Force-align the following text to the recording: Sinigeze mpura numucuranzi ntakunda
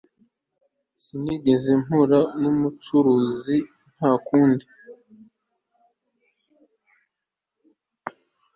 Sinigeze 1.01 1.69
mpura 1.81 2.19
numucuranzi 2.39 3.57
ntakunda 3.95 4.65